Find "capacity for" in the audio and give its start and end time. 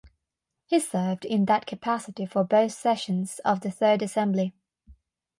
1.67-2.43